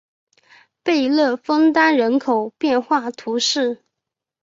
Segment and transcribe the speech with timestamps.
[0.83, 3.83] 贝勒枫丹人口变化图示